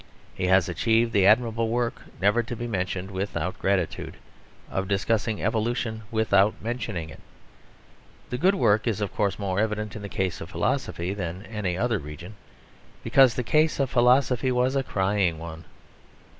[0.33, 4.17] He has achieved the admirable work, never to be mentioned without gratitude,
[4.71, 7.19] of discussing Evolution without mentioning it.
[8.31, 11.77] The good work is of course more evident in the case of philosophy than any
[11.77, 12.33] other region;
[13.03, 15.65] because the case of philosophy was a crying one.